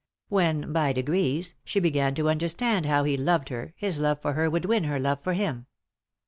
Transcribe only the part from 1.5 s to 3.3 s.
she began to understand how he